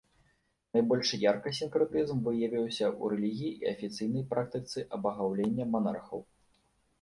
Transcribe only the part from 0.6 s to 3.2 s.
Найбольш ярка сінкрэтызм выявіўся ў